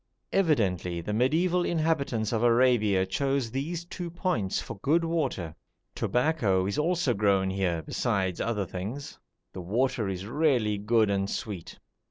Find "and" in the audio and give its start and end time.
11.11-11.29